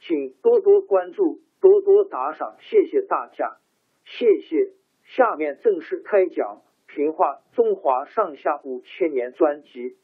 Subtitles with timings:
[0.00, 3.58] 请多多关注，多多打赏，谢谢大家，
[4.04, 4.72] 谢谢。
[5.04, 6.62] 下面正式开讲
[6.94, 9.96] 《评话中华上下五千年》专辑。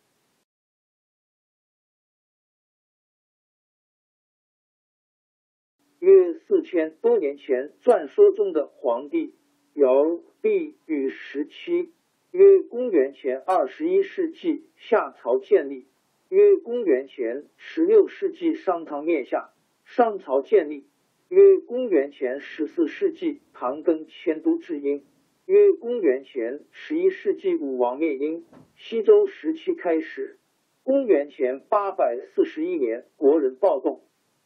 [5.99, 9.35] 约四千多年前，传说中的皇帝
[9.75, 11.93] 尧帝禹时期，
[12.31, 15.87] 约公元前二十一世纪，夏朝建立；
[16.29, 19.53] 约公元前十六世纪，商汤灭夏。
[19.87, 20.85] 商朝建立，
[21.29, 25.05] 约公元前十四世纪，唐更迁都至殷；
[25.47, 30.41] 约公元前十一世纪，武王灭殷，西周时期开始。
[30.83, 34.03] 公元前八百四十一年，国人暴动，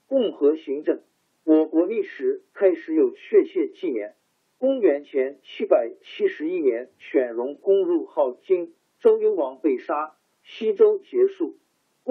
[0.07, 1.01] 共和行政。
[1.43, 4.15] 我国历史开始有确切纪年。
[4.59, 11.57] 公元前七百七十一年，犬戎攻入镐京，周幽王被杀，西周结束。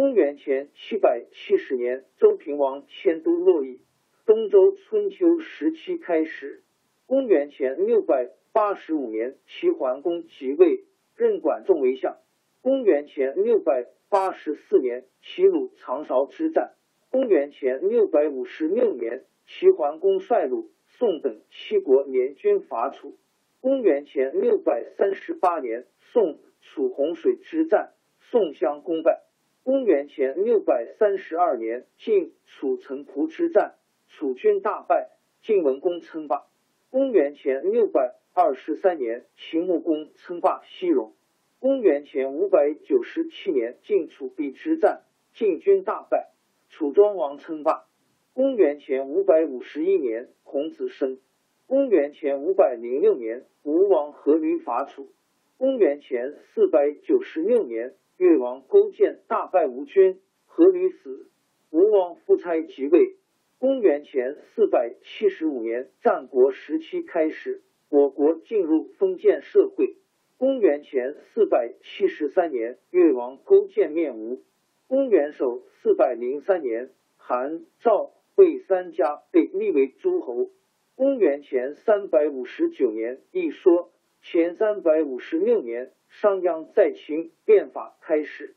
[0.09, 3.79] 公元前七百七十年，周平王迁都洛邑，
[4.25, 6.63] 东周春秋时期开始。
[7.05, 10.83] 公元前六百八十五年，齐桓公即位，
[11.15, 12.17] 任管仲为相。
[12.63, 16.73] 公元前六百八十四年，齐鲁长勺之战。
[17.11, 23.15] 公元前六百五十六年，齐桓公率鲁、宋等七国联军伐楚。
[23.61, 29.28] 公元前六百三十八年，宋楚洪水之战，宋襄公败。
[29.63, 33.75] 公元前六百三十二年，晋楚城濮之战，
[34.07, 35.09] 楚军大败，
[35.41, 36.45] 晋文公称霸。
[36.89, 41.13] 公元前六百二十三年，秦穆公称霸西戎。
[41.59, 45.03] 公元前五百九十七年，晋楚邲之战，
[45.33, 46.31] 晋军大败，
[46.69, 47.85] 楚庄王称霸。
[48.33, 51.19] 公元前五百五十一年，孔子生。
[51.67, 55.11] 公元前五百零六年，吴王阖闾伐楚。
[55.57, 57.93] 公元前四百九十六年。
[58.19, 60.19] 越王勾践大败吴军，
[60.49, 61.29] 阖闾死，
[61.69, 63.15] 吴王夫差即位。
[63.59, 69.95] 公元前四百七十五年，战国时期开始，我国进入封建社会。
[70.37, 74.43] 公元前四百七十三年，越王勾践灭吴。
[74.87, 80.49] 公元首四百零三年，韩、赵、魏三家被立为诸侯。
[80.95, 85.93] 公元前三百五十九年，一说前三百五十六年。
[86.09, 88.55] 商鞅在秦变法开始。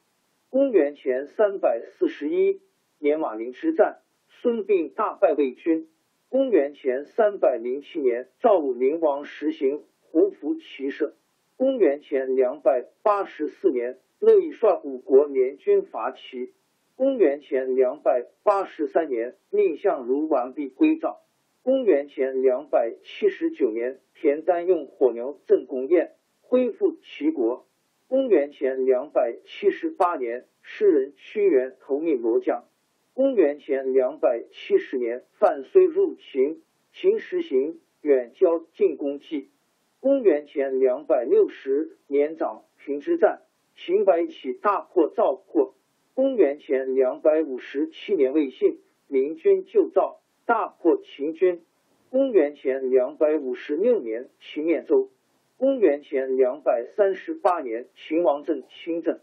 [0.50, 2.60] 公元前三百四十一
[2.98, 5.88] 年，马陵之战，孙膑大败魏军。
[6.28, 11.14] 公元前三百零七年，赵武灵王实行胡服骑射。
[11.56, 16.54] 公元前两百八十四年，乐毅率五国联军伐齐。
[16.96, 21.20] 公元前两百八十三年，蔺相如完璧归赵。
[21.62, 26.12] 公元前两百七十九年，田单用火牛镇公燕。
[26.42, 27.66] 恢复齐国。
[28.08, 32.64] 公元前两百七十八年，诗人屈原投命罗江。
[33.14, 36.62] 公元前两百七十年，范睢入秦，
[36.92, 39.50] 秦实行远交近攻计。
[40.00, 43.42] 公元前两百六十年，长平之战，
[43.76, 45.74] 秦白起大破赵括。
[46.14, 51.62] 公元前两百五十七年，魏信明军救赵，大破秦军。
[52.10, 55.11] 公元前两百五十六年，秦灭周。
[55.62, 59.20] 公元前两百三十八年，秦王政亲政。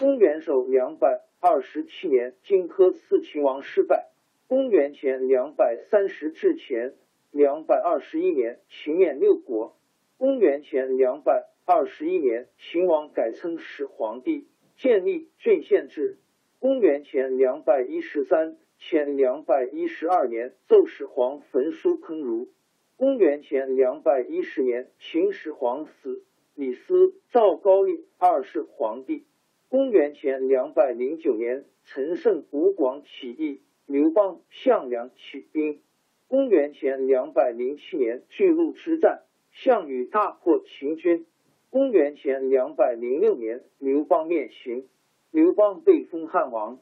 [0.00, 4.08] 公元首两百二十七年，荆轲刺秦王失败。
[4.46, 6.94] 公元前两百三十至前，
[7.30, 9.76] 两百二十一年，秦灭六国。
[10.16, 14.48] 公元前两百二十一年，秦王改称始皇帝，
[14.78, 16.16] 建立郡县制。
[16.60, 22.48] 公元前两百一十三、前两百一十二年，奏始皇焚书坑儒。
[22.96, 26.22] 公元前两百一十年，秦始皇死，
[26.54, 29.24] 李斯、赵高丽二世皇帝。
[29.68, 35.80] 公元前两百零九年，陈胜吴广起义，刘邦、项梁起兵。
[36.28, 41.26] 公元前两百零七年，巨鹿之战，项羽大破秦军。
[41.70, 44.88] 公元前两百零六年，刘邦灭秦，
[45.32, 46.78] 刘邦被封汉王。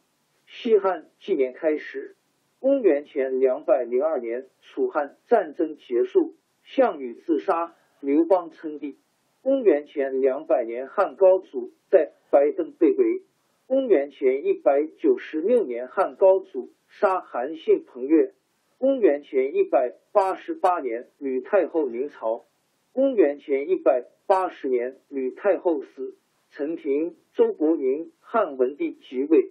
[0.47, 2.17] 西汉纪年开始。
[2.62, 8.99] 公元前两百零二年，楚汉战争结束，项羽自杀，刘邦称帝。
[9.41, 13.23] 公元前两百年，汉高祖在白登被围。
[13.67, 18.32] 公元前一百九十六年，汉高祖杀韩信、彭越。
[18.79, 22.44] 公元前一百八十八年，吕太后临朝。
[22.93, 26.14] 公元前一百八十年，吕太后死，
[26.53, 29.50] 陈平、周伯云汉文帝即位。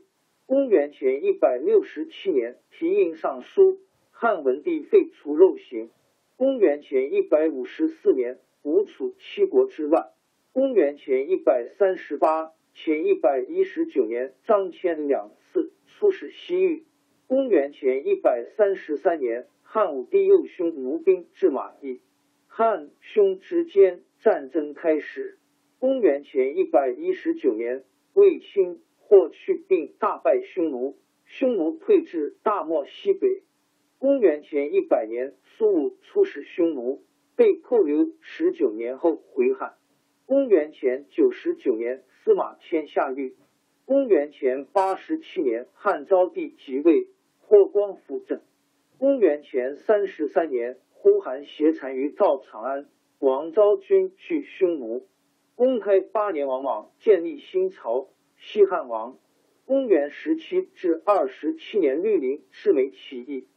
[0.51, 3.79] 公元前一百六十七年，提印上书，
[4.11, 5.89] 汉文帝废除肉刑。
[6.35, 8.37] 公元前一百五十四年。
[8.61, 10.09] 吴楚七国之乱，
[10.51, 16.83] 公元前一百三十八、前一百一十九年，张骞两次出使西域。
[17.27, 22.01] 公元前一百三十三年，汉武帝右兄吴兵至马邑，
[22.47, 25.37] 汉匈之间战争开始。
[25.79, 28.81] 公元前一百一十九年，卫青、
[29.11, 33.43] 霍去病大败匈奴，匈奴退至大漠西北。
[33.99, 37.03] 公元前一百年，苏武出使匈奴。
[37.35, 39.73] 被扣留十九年后回汉。
[40.25, 43.35] 公元前九十九年，司马迁下狱。
[43.83, 47.09] 公元前八十七年，汉昭帝即位，
[47.41, 48.39] 霍光辅政。
[48.97, 52.87] 公元前三十三年，呼韩邪单于赵长安，
[53.19, 55.05] 王昭君去匈奴。
[55.55, 58.07] 公开八年，王莽建立新朝，
[58.43, 59.19] 西汉王。
[59.65, 63.47] 公元十七至二十七年，绿林赤眉起义。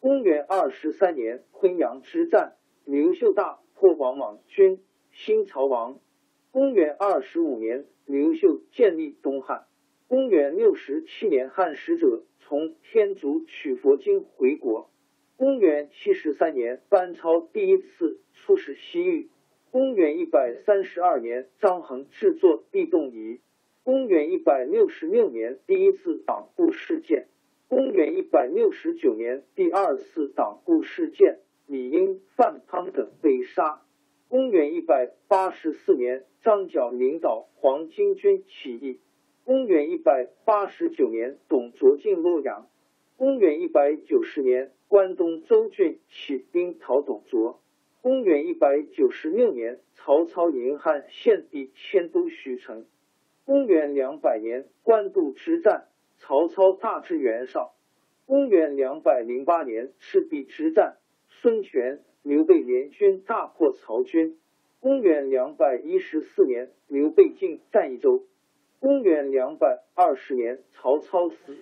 [0.00, 2.56] 公元二十三年，昆阳之战。
[2.86, 6.00] 刘秀大破王莽军，新朝王。
[6.50, 9.66] 公元二十五年，刘秀建立东汉。
[10.08, 14.90] 公元六十七年，汉使者从天竺取佛经回国。
[15.36, 19.28] 公元七十三年，班超第一次出使西域。
[19.70, 23.38] 公元一百三十二年，张衡制作地动仪。
[23.90, 27.26] 公元一百六十六年，第一次党锢事件。
[27.66, 31.40] 公元一百六十九年，第二次党锢事件。
[31.66, 33.82] 李英、范康等被杀。
[34.28, 39.00] 公元一百八十四年，张角领导黄巾军起义。
[39.42, 42.68] 公元一百八十九年，董卓进洛阳。
[43.16, 47.60] 公元一百九十年，关东周郡起兵讨董卓。
[48.02, 52.86] 公元一百九十六年，曹操迎汉献帝迁都许城。
[53.50, 55.88] 公元两百年，官渡之战，
[56.18, 57.74] 曹操大致袁绍。
[58.24, 60.98] 公元两百零八年，赤壁之战。
[61.26, 64.38] 孙权、刘备联军大破曹军。
[64.78, 68.22] 公元两百一十四年，刘备进占益州。
[68.78, 71.56] 公元两百二十年，曹操死，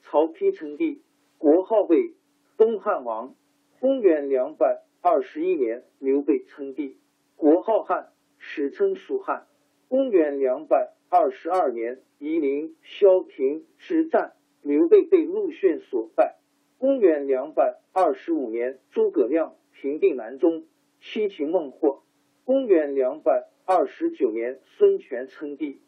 [0.00, 1.04] 曹丕称帝，
[1.38, 2.14] 国号为
[2.56, 3.36] 东汉王。
[3.78, 6.98] 公元两百二十一年，刘备称帝，
[7.36, 9.46] 国号汉，史称蜀汉。
[9.86, 16.36] 公元两百二十二年，夷陵、萧亭之战，刘备被陆逊所败。
[16.76, 20.64] 公元两百二十五年，诸葛亮平定南中，
[21.00, 22.02] 七擒孟获。
[22.44, 25.80] 公元两百二十九年，孙权称帝，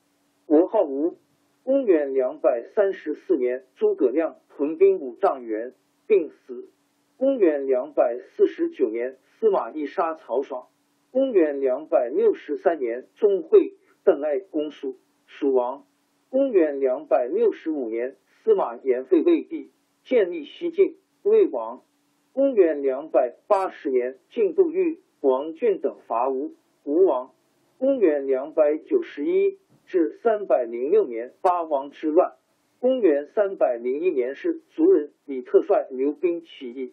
[0.47, 1.19] 国号吴。
[1.65, 5.75] 公元两百三十四年，诸葛亮屯兵五丈原，
[6.07, 6.71] 病死。
[7.19, 10.69] 公元两百四十九年，司马懿杀曹爽。
[11.11, 14.97] 公元两百六十三年，钟会、邓艾攻蜀，
[15.31, 15.85] 蜀王。
[16.29, 19.71] 公元两百六十五年，司马炎废魏帝。
[20.03, 21.83] 建立西晋，魏王。
[22.33, 27.33] 公元两百八十年，晋杜预、王浚等伐吴，吴王。
[27.79, 32.35] 公元两百九十一至三百零六年，八王之乱。
[32.81, 36.93] 公元三百零一年，是族人李特率刘兵起义。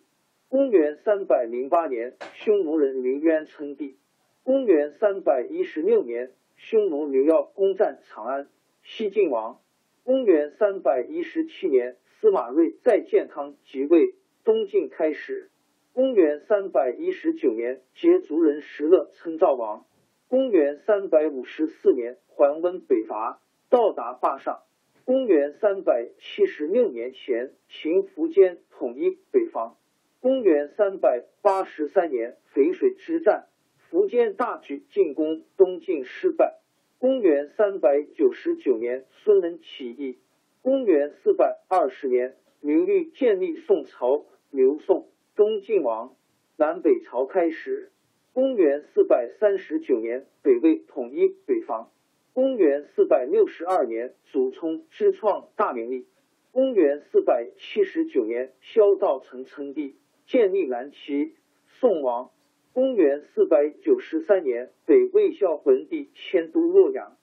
[0.49, 3.97] 公元三百零八年，匈奴人刘渊称帝。
[4.43, 8.49] 公元三百一十六年，匈奴刘耀攻占长安，
[8.83, 9.61] 西晋王。
[10.03, 11.97] 公元三百一十七年。
[12.19, 15.51] 司马睿在建康即位，东晋开始。
[15.93, 19.85] 公元三百一十九年，羯族人石勒称赵王。
[20.27, 24.63] 公元三百五十四年，桓温北伐，到达霸上。
[25.05, 29.77] 公元三百七十六年前，秦苻坚统一北方。
[30.19, 33.45] 公元三百八十三年淝水之战，
[33.91, 36.59] 苻坚大举进攻东晋失败。
[36.99, 40.17] 公元三百九十九年孙能起义。
[40.61, 46.15] 公元四百二十年刘裕建立宋朝，刘宋东晋王，
[46.57, 47.91] 南北朝开始。
[48.33, 51.91] 公元四百三十九年北魏统一北方。
[52.33, 56.07] 公元四百六十二年祖冲之创大明历。
[56.51, 59.95] 公元四百七十九年萧道成称帝。
[60.25, 61.35] 建立南齐，
[61.79, 62.31] 宋王。
[62.77, 67.17] 公元四百九十三年，北魏孝文帝迁都洛阳。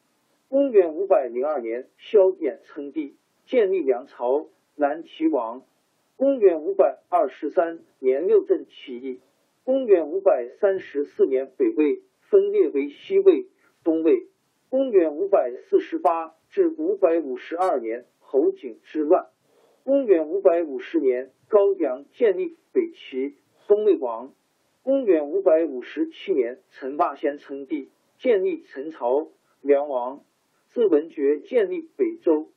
[0.49, 3.15] 公元五百零二年，萧衍称帝，
[3.47, 5.63] 建立梁朝，南齐王。
[6.17, 9.21] 公元五百二十三年，六镇起义。
[9.63, 13.47] 公元五百三十四年，北魏分裂为西魏、
[13.85, 14.27] 东魏。
[14.71, 19.29] 公元五百四十八至五百五十二年，侯景之乱。
[19.85, 23.37] 公元五百五十年，高阳建立北齐，
[23.69, 24.35] 东魏王。
[24.85, 27.89] 公元五百五十七年，陈霸先称帝，
[28.19, 29.31] 建立陈朝，
[29.63, 30.23] 梁王。
[30.69, 32.51] 自文觉建立北周，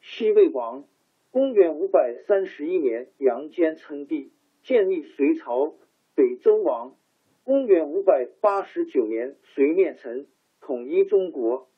[0.00, 0.88] 西魏王。
[1.30, 5.74] 公元五百三十一年，杨坚称帝，建立隋朝，
[6.14, 6.96] 北周王。
[7.42, 10.26] 公元五百八十九年，隋灭陈，
[10.62, 11.68] 统一中国。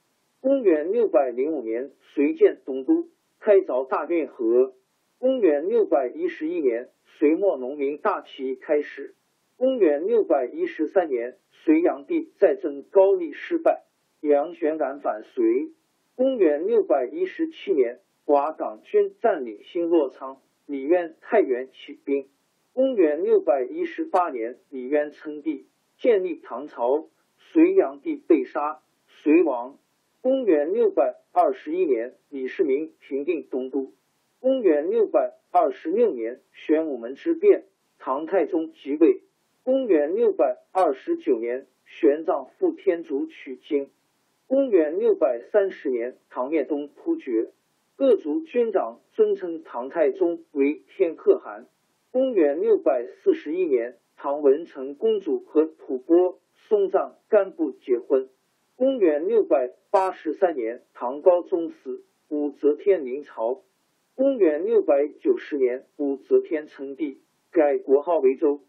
[0.40, 3.08] 公元六百零五年，隋建东都，
[3.40, 4.72] 开凿大运河。
[5.18, 9.15] 公元六百一十一年，隋末农民大起义开始。
[9.58, 13.84] 公元六百一十三年，隋炀帝再征高丽失败，
[14.20, 15.72] 杨玄感反隋。
[16.14, 22.28] 公元六百一十七年，瓦岗军占领新洛仓，李渊、太原起兵。
[22.75, 27.08] 公元六百一十八年，李渊称帝，建立唐朝，
[27.38, 29.78] 隋炀帝被杀，隋亡。
[30.20, 33.94] 公元六百二十一年，李世民平定东都。
[34.38, 37.64] 公元六百二十六年，玄武门之变，
[37.98, 39.22] 唐太宗即位。
[39.66, 43.90] 公元六百二十九年，玄奘赴天竺取经。
[44.46, 47.50] 公元六百三十年，唐灭东突厥，
[47.96, 51.66] 各族军长尊称唐太宗为天可汗。
[52.12, 58.28] 公元六百四十一年，唐文成公主和吐蕃松赞干布结婚。
[58.76, 63.64] 公元六百八十三年，唐高宗死，武则天临朝。
[64.14, 67.20] 公元六百九十年，武则天称帝，
[67.50, 68.61] 改国号为周。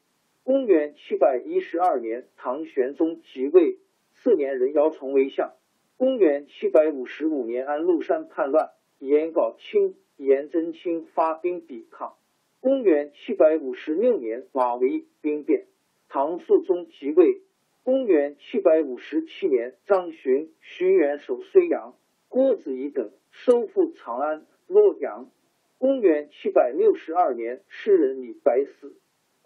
[0.48, 3.80] 公元七百一十二年，唐玄宗即位，
[4.14, 5.52] 次年任姚崇为相。
[5.98, 12.14] 公元七百五十五年，安禄山叛乱，颜杲卿、颜真卿发兵抵抗。
[12.62, 15.66] 公元七百五十六年，马嵬兵变，
[16.08, 17.42] 唐肃宗即位。
[17.84, 21.94] 公元七百五十七年，张巡、徐元守睢阳，
[22.30, 25.30] 郭子仪等收复长安、洛阳。
[25.78, 28.96] 公元七百六十二年，诗人李白死。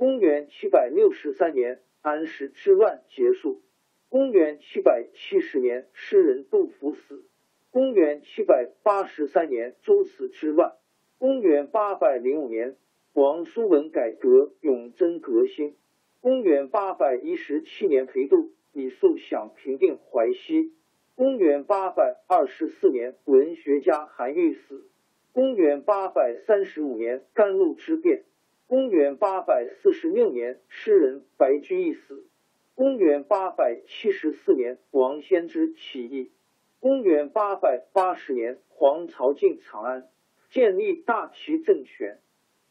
[0.01, 3.61] 公元七百六十三年，安史之乱结束。
[4.09, 7.23] 公元七百七十年，诗人杜甫死。
[7.69, 10.73] 公元七百八十三年，诸此之乱。
[11.19, 12.77] 公元八百零五年，
[13.13, 15.75] 王叔文改革，永贞革新。
[16.19, 20.73] 公元八百一十七年，裴度、李肃想平定淮西。
[21.13, 24.83] 公元八百二十四年，文学家韩愈死。
[25.31, 28.23] 公元八百三十五年，甘露之变。
[28.71, 32.25] 公元八百四十六年，诗人白居易死。
[32.73, 36.31] 公元八百七十四年，王仙芝起义。
[36.79, 40.07] 公元八百八十年，黄巢进长安，
[40.51, 42.19] 建立大齐政权。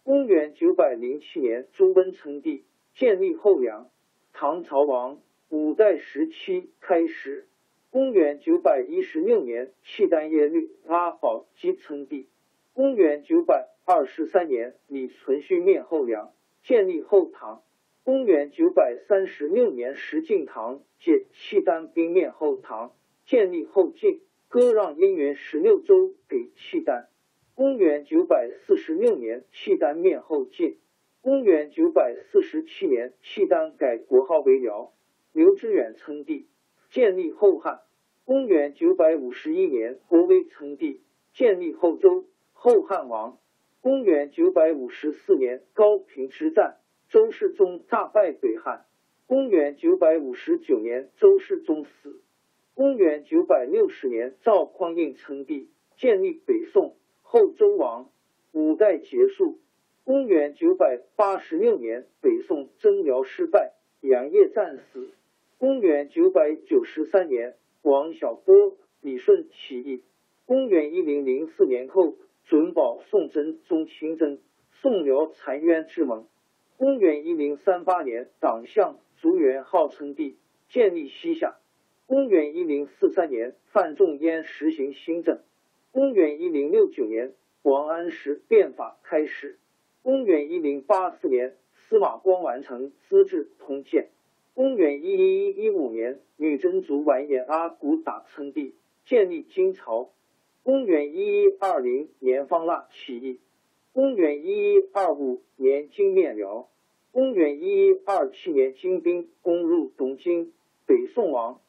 [0.03, 2.65] 公元九百零七年，朱温称帝，
[2.95, 3.91] 建立后梁，
[4.33, 5.21] 唐朝亡。
[5.51, 7.47] 五代时期开始。
[7.91, 12.27] 公元九百一十六年，契丹耶律阿保机称帝。
[12.73, 16.33] 公元九百二十三年，李存勖灭后梁，
[16.63, 17.63] 建立后唐。
[18.03, 22.95] 公元九百三十六年，石敬瑭借契丹兵灭后唐，
[23.25, 27.09] 建立后晋，割让燕云十六州给契丹。
[27.55, 30.79] 公元九百四十六年，契丹灭后晋。
[31.21, 34.93] 公元九百四十七年，契丹改国号为辽，
[35.33, 36.49] 刘知远称帝，
[36.91, 37.81] 建立后汉。
[38.25, 41.03] 公元九百五十一年，国威称帝，
[41.35, 42.25] 建立后周。
[42.53, 43.39] 后汉王，
[43.83, 46.77] 公元九百五十四年，高平之战，
[47.09, 48.85] 周世宗大败北汉。
[49.27, 52.21] 公元九百五十九年，周世宗死。
[52.75, 58.11] 公元九百六十年，赵匡胤称帝，建立北宋，后周王。
[58.53, 59.59] 五代结束。
[60.05, 63.73] 公元九百八十六年，北宋征辽失败，
[64.03, 65.09] 杨业战死。
[65.57, 70.03] 公元九百九十三年，王小波、李顺起义。
[70.45, 72.17] 公元一零零四年后。
[72.51, 74.41] 准保宋真宗亲征，
[74.73, 76.27] 宋辽澶渊之盟。
[76.79, 80.37] 公元一零三八年，党项族元号称帝，
[80.69, 81.59] 建立西夏。
[82.09, 85.39] 公元一零四三年，范仲淹实行新政。
[85.93, 89.61] 公元一零六九年，王安石变法开始。
[90.03, 94.03] 公元一零八四年，司马光完成《资治通鉴》。
[94.55, 100.11] 公元一一一五年，女真族完颜阿骨打称帝，建立金朝。
[100.63, 103.41] 公元一一二零年，方腊起义。
[103.93, 106.69] 公元一一二五年，金灭辽。
[107.13, 110.53] 公元一一二七年，金兵攻入东京，
[110.87, 111.61] 北宋亡。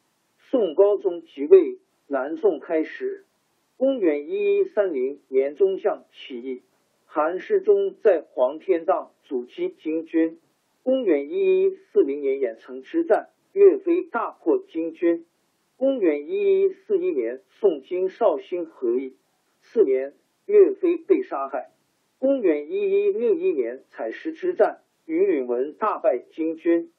[0.50, 3.24] 宋高宗即位，南宋开始。
[3.78, 6.62] 公元一一三零年，中将起义，
[7.06, 10.38] 韩世忠在黄天荡阻击金军。
[10.82, 15.24] 公元一一四零年，郾城之战，岳飞大破金军。
[15.82, 19.16] 公元一一四一年，宋金绍兴和议，
[19.62, 20.14] 次年，
[20.46, 21.72] 岳飞被杀害。
[22.20, 26.92] 公元一一六一年，采石之战，于允文大败金军。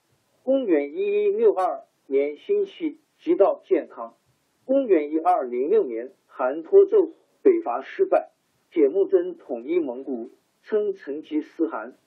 [0.43, 4.17] 公元一一六二年，辛弃疾到建康。
[4.65, 8.31] 公元一二零六年，韩托胄北伐失败，
[8.69, 10.29] 铁木真统一蒙古，
[10.61, 11.97] 称成吉思汗。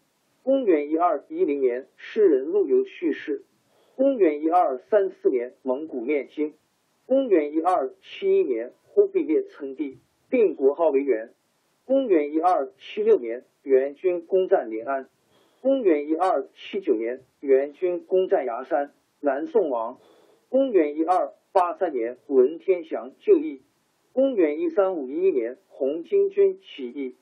[0.42, 3.46] 公元一二一零年，诗人陆游去世。
[3.94, 6.52] 公元一二三四年，蒙古灭金。
[7.06, 11.32] 公元一二七一年，忽必烈称帝，定国号为元。
[11.84, 15.08] 公元一二七六年，元军攻占临安。
[15.60, 20.00] 公元一二七九年，元军攻占崖山，南宋亡。
[20.48, 23.62] 公元一二八三年，文天祥就义。
[24.12, 27.14] 公元一三五一年，红巾军起义。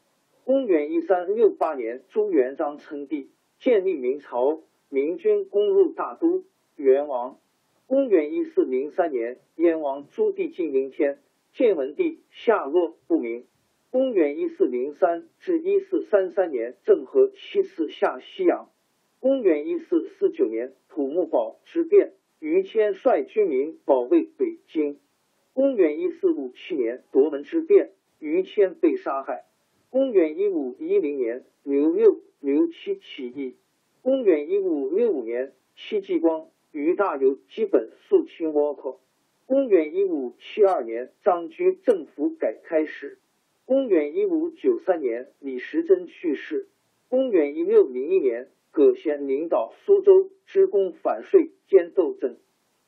[0.45, 4.63] 公元一三六八年，朱元璋称帝，建立明朝。
[4.89, 6.45] 明军攻入大都，
[6.77, 7.39] 元亡。
[7.87, 11.19] 公元一四零三年，燕王朱棣进临天，
[11.53, 13.45] 建文帝下落不明。
[13.91, 18.71] 公元一四零三至一四三三年，郑和七次下西洋。
[19.21, 24.99] 公元一四四九年，土木堡之变，于谦率军民保卫北京。
[25.53, 29.45] 公元一四五七年，夺门之变，于谦被杀害。
[29.91, 33.57] 公元一五一零年，刘六、刘七起义。
[34.01, 39.01] 公元一五六五年，戚继光、于大有基本肃清倭寇。
[39.47, 43.21] 公元一五七二年，张居政府改开始。
[43.65, 46.67] 公元一五九三年，李时珍去世。
[47.09, 52.39] 公元一六零一年，葛贤领导苏州之功反税兼斗争。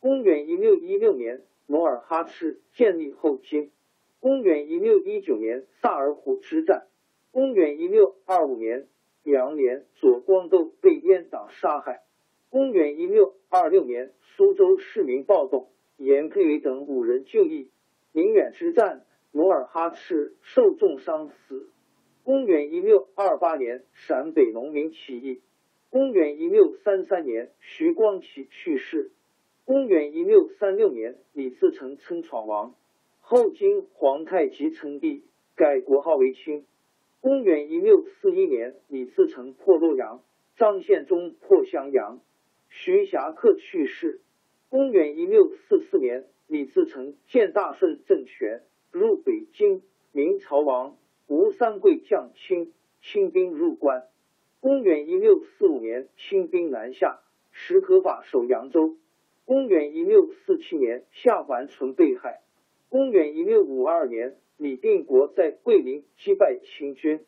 [0.01, 3.70] 公元一六一六年，努尔哈赤建立后金。
[4.18, 6.88] 公元一六一九年，萨尔浒之战。
[7.31, 8.88] 公元一六二五年，
[9.22, 12.03] 杨涟、左光斗被阉党杀害。
[12.50, 17.70] 公元一六二六年，苏州市民暴动，严佩伟等五人就义。
[18.12, 19.04] 宁远之战。
[19.32, 21.68] 努尔哈赤受重伤死。
[22.24, 25.42] 公元一六二八年，陕北农民起义。
[25.90, 29.11] 公元一六三三年，徐光启去世。
[29.66, 32.74] 公元一六三六年，李自成称闯王，
[33.20, 35.22] 后经皇太极称帝，
[35.54, 36.64] 改国号为清。
[37.20, 40.22] 公元一六四一年，李自成破洛阳，
[40.56, 42.20] 张献忠破襄阳，
[42.78, 44.20] 徐霞客去世。
[44.68, 48.60] 公元一六四四年，李自成建大顺政权。
[48.92, 54.04] 入北京，明朝亡，吴三桂降清，清兵入关。
[54.60, 58.96] 公元一六四五年，清兵南下，石可法守扬州。
[59.46, 62.42] 公元一六四七年，夏桓淳被害。
[62.90, 67.24] 公元一六五二年，李定国在桂林击败清军。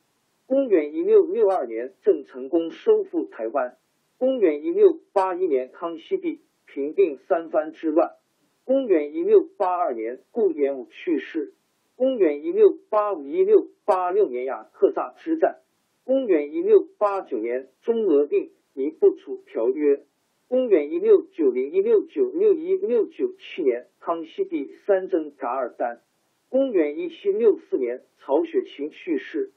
[0.47, 3.79] 公元一六六二年，郑成功收复台湾。
[4.19, 8.17] 公元一六八一年，康熙帝平定三藩之乱。
[8.65, 11.55] 公元一六八二年，顾炎武去世。
[11.95, 15.61] 公元一六八五一六八六年雅克萨之战，
[16.03, 20.05] 公元一六八九年中俄定尼布楚条约，
[20.49, 26.01] 公元一六九零一六九六一六九七年康熙帝三征噶尔丹，
[26.49, 29.53] 公元一七六四年曹雪芹去世，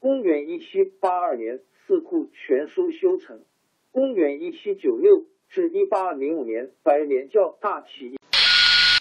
[0.00, 3.42] 公元一七八二年四库全书修成，
[3.96, 8.18] 公元一七九六至一八零五年白莲教大起义。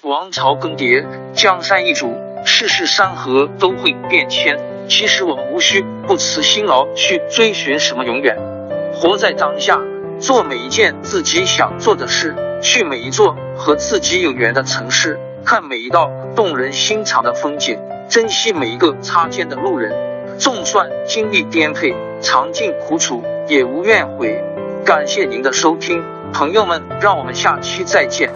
[0.04, 2.14] 王朝更迭，江山易主，
[2.46, 4.58] 世事山河都会变迁。
[4.88, 8.38] 其实我们无需不辞辛劳去追寻什么永远，
[8.94, 9.82] 活在当下，
[10.18, 17.78] 做每一件自己想做的事，去每一座和自己有缘的城市，看每一道动人心肠的风景，
[18.08, 19.94] 珍惜每一个擦肩的路人。
[20.40, 24.42] 纵算经历颠沛，尝尽苦楚，也无怨悔。
[24.86, 28.32] 感谢您的收听，朋友们，让我们下期再见。